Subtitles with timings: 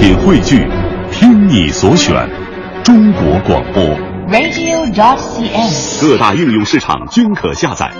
[0.00, 0.66] 品汇聚，
[1.12, 2.26] 听你所选，
[2.82, 3.84] 中国广播。
[4.30, 6.00] radio.dot.cn，。
[6.00, 7.92] 各大应用市场均可下载。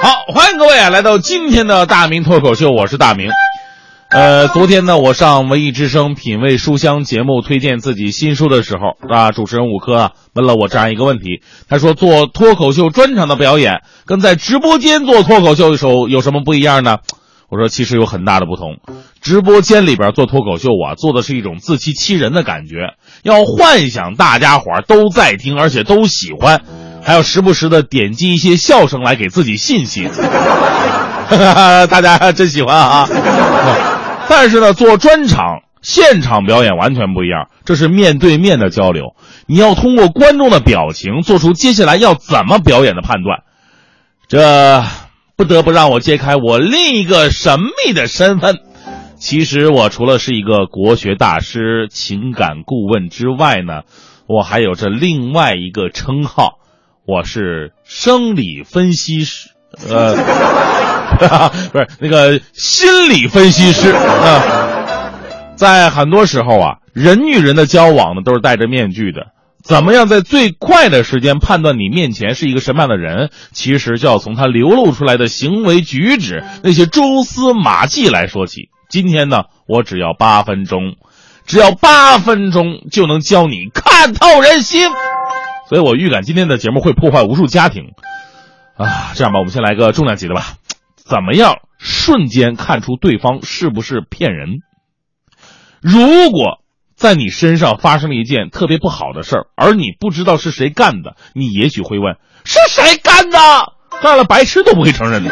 [0.00, 3.28] 好，欢迎各位啊，来到今天的大明脱口秀，我是大明。
[4.10, 16.96] 呃，昨天呢，我上文艺之声品味书香节目推荐自己新书的时候啊，主持人五科啊问了我这样一个问题，他说做脱口秀专场的表演跟在直播间做脱口秀的时候有什么不一样呢？
[17.50, 18.78] 我说其实有很大的不同，
[19.20, 26.62] 直播间里边做脱口秀啊，做的是一种自欺欺人的感觉，要幻想大家伙儿都在听，而且都喜欢，
[27.02, 30.08] 还要时不时的点击一些笑声来给自己信心。
[31.28, 33.06] 大家真喜欢啊！
[34.28, 39.14] 但是呢，做专场现场表演完全不一样，这是面对面的交流，
[39.46, 43.42] 你要通过观众的表情做出接下来要怎么表演的判断。
[44.28, 44.84] 这
[45.36, 48.58] 不得不让我揭开我另一个神秘的身份。
[49.16, 53.82] 其实我除了是一个国学大师、情感顾问之外呢，
[54.26, 56.58] 我还有着另外一个称号，
[57.06, 59.48] 我是生理分析师，
[59.88, 60.16] 呃。
[61.72, 65.10] 不是那个心理分析师啊，
[65.56, 69.32] 在很多时候啊，人与人的交往呢都是戴着面具的。
[69.64, 78.68] 怎么样在最快的时间判断你面前是一个什么样的人，其实就要从他流露出来的行为举止那些蛛丝马迹来说起。
[78.88, 80.94] 今天呢，我只要八分钟，
[81.46, 84.88] 只要八分钟就能教你看透人心。
[85.68, 87.86] 所以我预感今天的节目会破坏无数家庭
[88.78, 89.12] 啊！
[89.14, 90.54] 这样吧，我们先来个重量级的吧。
[90.96, 94.60] 怎么样瞬间看出对方是不是骗人？
[95.80, 96.58] 如果
[96.96, 103.38] 在你身上发生了一件特别不好的事儿，而你不知道是谁干的，你也许会问是谁干的？
[104.00, 105.30] 干了，白痴都不会承认的。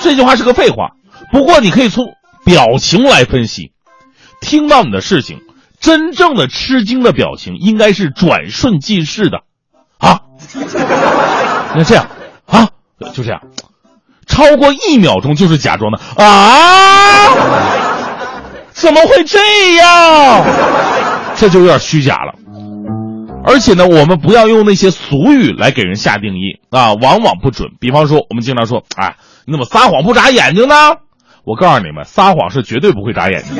[0.00, 0.92] 这句话是个废话。
[1.32, 2.14] 不过你可以从
[2.44, 3.72] 表情来分析，
[4.40, 5.40] 听到你的事情，
[5.80, 9.40] 真正的吃惊的表情应该是转瞬即逝的，
[9.98, 10.22] 啊，
[11.74, 12.06] 那这样
[12.46, 12.68] 啊，
[13.12, 13.40] 就这样。
[14.26, 17.30] 超过一秒钟就是假装的啊！
[18.72, 19.38] 怎么会这
[19.76, 20.44] 样？
[21.36, 22.34] 这就有点虚假了。
[23.44, 27.70] 而且呢，我们不要用那些俗语来给人下定义啊，往往不准。
[27.80, 29.16] 比方说，我们经常说：“哎，
[29.46, 30.74] 你怎么撒谎不眨眼睛呢？”
[31.46, 33.54] 我告诉你们，撒谎是绝对不会眨眼睛。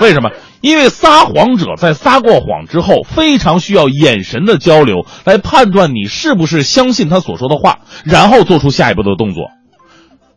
[0.00, 0.30] 为什么？
[0.60, 9.44] 因为撒谎者在撒过谎之后，非常需要眼神的交流来判断你是不是相信他所说的话，然后做出下一步的动作。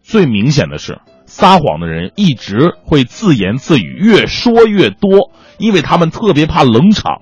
[0.04, 7.22] 最明显的是，撒谎的人一直会自言自语，越说越多，因为他们特别怕冷场。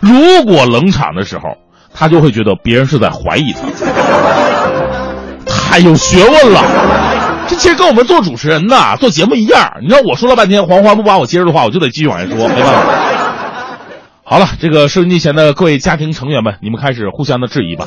[0.00, 1.58] 如果冷场的时候，
[1.92, 3.68] 他就会觉得别人是在怀疑他，
[5.46, 7.13] 太有学问了。
[7.54, 9.74] 这 其实跟我们做主持人呐、做节目一样。
[9.80, 12.82] 你知道我说了半天，黄花不把我接着的话，我就得继续往下说，没办法。
[14.26, 17.86] 好了，这个收音机前的各位家庭成员们，你们开始互相的质疑吧。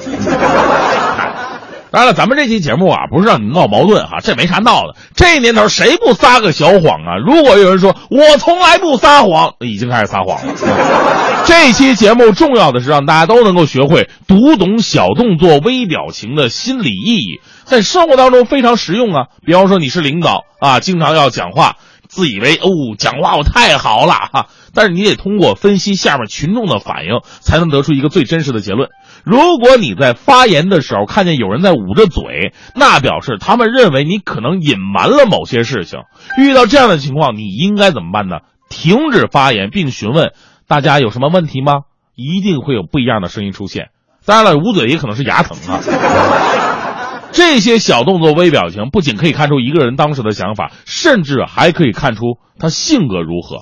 [1.92, 4.96] 当然了，咱们这期节目啊，不是让你闹矛盾哈，这没啥闹的。
[5.16, 7.18] 这年头谁不撒个小谎啊？
[7.26, 10.54] 如果有人说我从来不撒谎，已经开始撒谎了。
[11.48, 19.28] 这期节目重要的是让大家都能够学会读懂小动作、微表情的心理意义，在生活当中非常实用啊。
[19.46, 21.78] 比方说你是领导啊，经常要讲话，
[22.10, 28.90] 自以为哦讲话我太好了哈，但是你得通过分析下面群众的反应，才能得出一个最真实的结论。
[29.30, 36.00] 如果你在发言的时候看见有人在捂着嘴，那表示他们认为你可能隐瞒了某些事情。
[36.38, 38.38] 遇到这样的情况，你应该怎么办呢？
[38.70, 40.32] 停止发言，并询问
[40.66, 41.82] 大家有什么问题吗？
[42.16, 43.90] 一定会有不一样的声音出现。
[44.26, 45.84] 当然了，捂嘴也可能是牙疼啊。
[47.34, 53.58] 这些小动作、微表情不仅可以看出一个人当时的想法，甚至还可以看出他性格如何。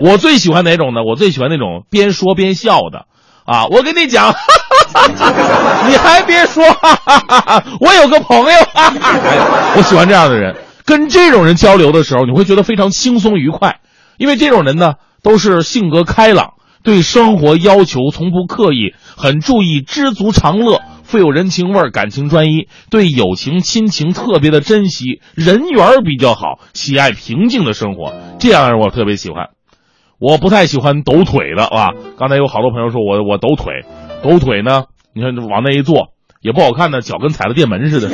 [0.00, 1.04] 我最喜欢哪种呢？
[1.08, 3.06] 我最喜欢那种边说边笑的。
[3.46, 4.38] 啊，我跟你讲，哈
[4.92, 10.56] 哈哈你还别说，哈哈哈我有个朋友，哈 哈哎我喜欢这样的人。
[10.84, 13.80] 跟这种人交流的时候，你会觉得非常轻松愉快，
[14.18, 16.54] 因为这种人呢，都是性格开朗，
[16.84, 29.55] 对生活要求从不刻意，很注意知足常乐，富有人情味儿，感情专一，对友情亲情特别的珍惜，人缘比较好，喜爱平静的生活，这样人我特别喜欢。
[30.18, 31.90] 我不太喜欢抖腿的啊！
[32.18, 33.84] 刚才有好多朋友说我我抖腿，
[34.22, 38.08] 抖腿呢，你看往那一坐也不好看呢，脚跟踩了电门似的。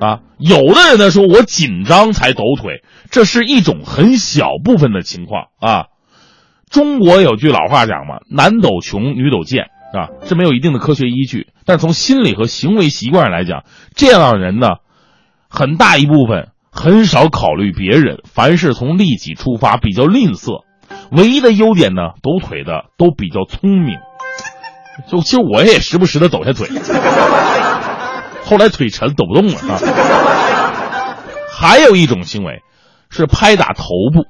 [0.00, 5.86] 啊，有的人呢说我紧张才抖腿，这是一种很小部分的情况啊。
[6.68, 9.64] 中国有句老话讲嘛，男抖穷，女抖贱，
[9.94, 11.48] 啊，是没有一定的科学依据。
[11.64, 13.64] 但从心理和行为习惯上来讲，
[13.94, 14.76] 这样的人呢，
[15.48, 20.64] 很大一部分很少考虑别人，凡事从利己出发，比较吝啬。
[21.10, 23.98] 唯一的优点呢，抖腿的都比较聪明。
[25.06, 26.68] 就其实我也时不时的抖下腿，
[28.44, 29.78] 后来腿沉抖不动了啊。
[31.54, 32.62] 还有一种行为，
[33.10, 34.24] 是拍打头部。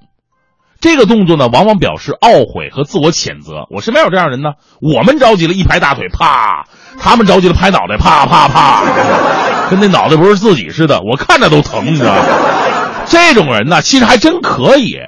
[0.81, 3.67] 这个动作呢，往往表示懊悔和自我谴责。
[3.71, 6.65] 我身边有这样人呢，我们着急了，一拍大腿，啪；
[6.99, 8.83] 他们着急了，拍脑袋，啪啪啪，
[9.73, 12.23] 跟那脑袋不是自己似的，我看着都疼，你知道吗？
[13.07, 14.99] 这种人呢，其实还真可以，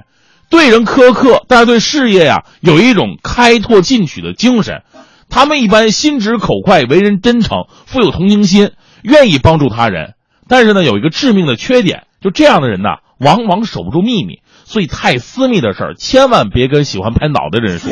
[0.48, 4.80] 对人苛刻，但是对事业呀，有一种开拓进取的精神。
[5.28, 8.70] 他们一般心直口快，为人真诚，富有同情心，
[9.02, 10.14] 愿意帮助他人。
[10.48, 12.88] 但是呢，有一个致命的缺点，就这样的人呢，
[13.18, 14.38] 往往守不住秘密。
[14.64, 17.90] 所以，太私密的事儿，千万别跟喜欢拍脑袋的人说。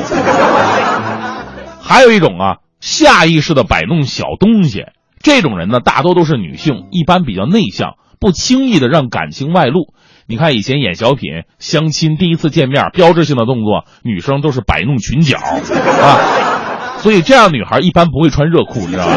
[1.84, 4.86] 还有一种啊，下意识的摆弄小东西，
[5.22, 9.94] 这种人呢，大多都是女性，一般比较内向，不轻易的让感情外露。
[10.26, 16.98] 你看以前演小品、相亲、第一次见面，标志性的动作，女生都是摆弄裙角啊。
[16.98, 19.16] 所以这样女孩一般不会穿热裤，你知道吗？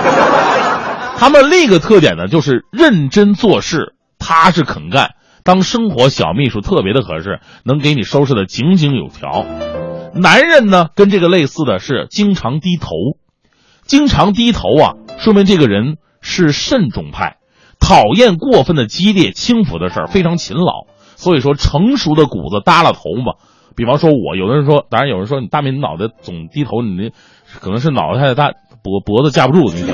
[1.17, 5.11] 他们另一个特点呢，就是认真做事，踏实肯干。
[5.43, 9.45] 当生活小秘书特别的合适，能给你收拾的井井有条。
[10.15, 12.89] 男人呢，跟这个类似的是经常低头，
[13.85, 17.37] 经常低头啊，说明这个人是慎重派，
[17.79, 20.87] 讨厌过分的激烈轻浮的事儿，非常勤劳。
[21.15, 23.33] 所以说，成熟的骨子耷拉头嘛。
[23.75, 27.11] 比方说，我有的人说，当然有人说你大明脑袋总低头，你那
[27.59, 28.51] 可能是脑袋太大，
[28.81, 29.71] 脖脖子架不住。
[29.71, 29.85] 你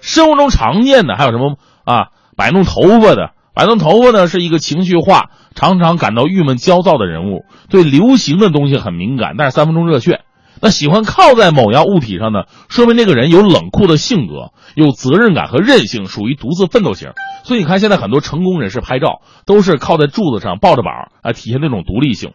[0.00, 2.08] 生活中常见的还有什么啊？
[2.36, 3.32] 摆弄头发的。
[3.54, 10.20] 摆弄头发呢，是一个情绪化、常常感到郁闷、焦躁的人物，对流行的东西很敏感，但是三分钟热血。
[10.60, 17.10] 那喜欢靠在某样物体上呢，说明这个人有冷酷的性格，有责任感和韧性，属于独自奋斗型。
[17.44, 22.32] 所以你看，现在很多成功人士拍照都是靠在柱子上抱着板啊，体现那种独立性。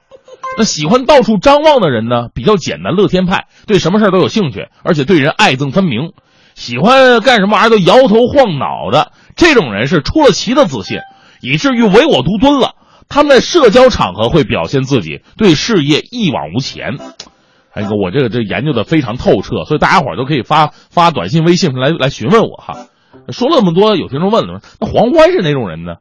[0.58, 6.14] 那喜欢到处张望的人呢，比较简单、乐天派，对什么事都有兴趣，而且对人爱憎分明，
[6.56, 9.12] 喜欢干什么玩意儿都摇头晃脑的。
[9.36, 11.00] 这种人是出了奇的自信。
[11.42, 12.76] 以至于唯我独尊了。
[13.10, 16.98] 他们在社交场合会表现自己，对事业一往无前。
[17.74, 22.86] 哎哥，我这个这研究的非常透彻，所以大家伙都可以发发短信、微信来来询问我哈。
[23.30, 25.96] 说了那么多，有听众问了，那黄欢是哪种人呢？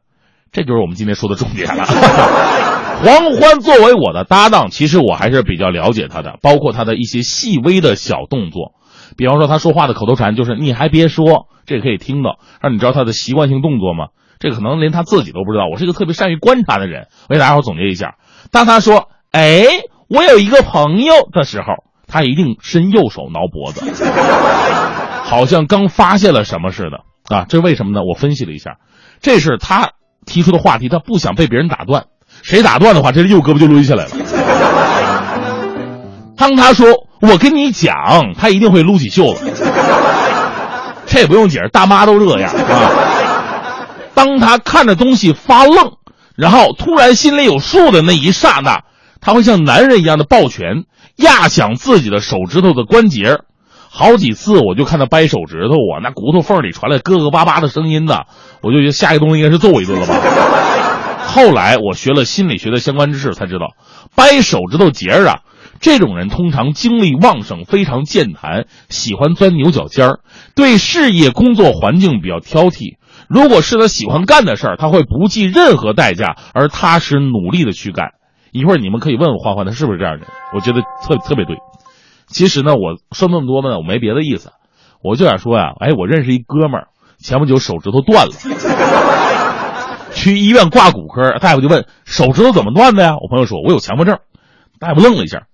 [0.51, 1.83] 这就是我们今天说的重点了。
[3.03, 8.73] 黄欢作为我的搭档，其实我还是比较了解他的，包括他的一些细微的小动作，
[9.17, 12.37] 比方说他说话的口头禅就是“你还别说”，这可以听到。
[12.61, 14.09] 让你知道他的习惯性动作吗？
[14.39, 15.65] 这可能连他自己都不知道。
[15.71, 18.15] 我是一个特别善于观察的人，我给大家伙总结一下：
[18.51, 19.63] 当他说“哎，
[20.09, 21.65] 我有一个朋友”的时候，
[22.07, 23.85] 他一定伸右手挠脖子，
[25.23, 27.45] 好像刚发现了什么似的啊！
[27.47, 28.01] 这是为什么呢？
[28.03, 28.77] 我分析了一下，
[29.21, 29.91] 这是他
[30.25, 32.05] 提出的话题，他不想被别人打断。
[32.41, 34.11] 谁打断的话，这右胳膊就抡下来了。
[36.35, 36.87] 当他说
[37.21, 37.93] “我跟你讲”，
[38.37, 39.51] 他一定会撸起袖子。
[41.05, 42.91] 这也不用解释，大妈都这样啊。
[44.13, 45.93] 当他看着东西发愣，
[46.35, 48.81] 然后突然心里有数的那一刹那，
[49.23, 50.83] 他会像男人一样的抱拳，
[51.15, 53.39] 压响自己的手指头的关节。
[53.89, 58.23] 好几次我就看他掰手指头，啊那骨头缝里传来咯咯巴巴的声音呢，
[58.61, 60.15] 我就觉得下一个动作应该是揍我一顿了吧。
[61.25, 63.75] 后来我学了心理学的相关知识，才知道
[64.13, 65.39] 掰手指头节儿啊，
[65.79, 70.19] 这种人通常精力旺盛，非常健谈，喜欢钻牛角尖儿，
[70.53, 72.97] 对事业工作环境比较挑剔。
[73.29, 78.09] 如果是他喜欢干的事儿，他会不计任何代价而踏实努力的去干。
[78.53, 80.27] 一会儿你们可以问问欢欢，他是不是这样的人？
[80.53, 81.57] 我觉得特特别对。
[82.27, 84.51] 其实呢，我说那么多呢，我没别的意思，
[85.03, 88.33] 我就想说呀，哎，我认识一哥们儿，前不久手指头断了，
[90.13, 93.15] 去医院挂骨科，大夫就问手指头怎么断的呀？
[93.21, 94.19] 我朋友说，我有强迫症。
[94.79, 95.47] 大夫愣了一下，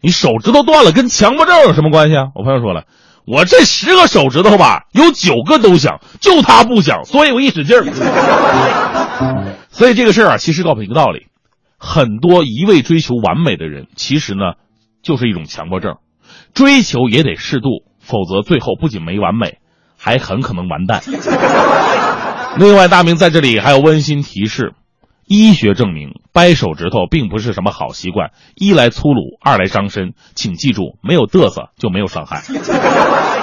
[0.00, 2.28] 你手指头断了跟强迫症有什么关系啊？
[2.34, 2.84] 我朋友说了。
[3.24, 7.84] 我这十个手指头吧，有九个都响，就他不响，所以我一使劲儿。
[9.70, 11.26] 所以这个事儿啊，其实告诉一个道理：
[11.84, 14.54] 很多一味追求完美的人，其实呢，
[15.02, 15.96] 就是一种强迫症。
[16.54, 19.58] 追求也得适度，否则最后不仅没完美，
[19.98, 21.02] 还很可能完蛋。
[22.56, 24.74] 另外，大明在这里还有温馨提示。
[25.26, 30.14] 医学证明，掰手指头并不是什么好习惯，一来粗鲁，二来伤身。
[30.36, 32.42] 请记住，没有嘚瑟就没有伤害。